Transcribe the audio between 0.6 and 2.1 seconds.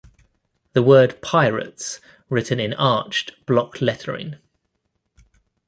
The word "Pirates"